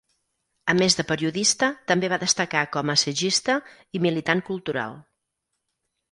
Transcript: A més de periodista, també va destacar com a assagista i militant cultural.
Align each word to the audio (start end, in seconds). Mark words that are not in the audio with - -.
A 0.71 0.73
més 0.77 0.95
de 0.99 1.03
periodista, 1.09 1.67
també 1.91 2.07
va 2.13 2.17
destacar 2.23 2.63
com 2.75 2.91
a 2.91 2.95
assagista 2.99 3.57
i 3.99 4.01
militant 4.07 4.41
cultural. 4.49 4.97